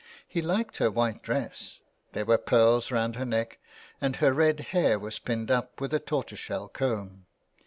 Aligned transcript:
He 0.27 0.41
Hked 0.41 0.77
her 0.77 0.89
white 0.89 1.21
dress, 1.21 1.79
there 2.13 2.25
were 2.25 2.39
pearls 2.39 2.91
round 2.91 3.17
her 3.17 3.23
neck, 3.23 3.59
and 4.01 4.15
her 4.15 4.33
red 4.33 4.59
hair 4.73 4.97
was 4.97 5.19
pinned 5.19 5.51
up 5.51 5.79
with 5.79 5.93
a 5.93 5.99
tortoiseshell 5.99 6.69
comb. 6.69 7.27